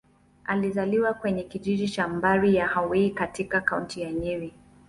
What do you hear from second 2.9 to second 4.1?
katika Kaunti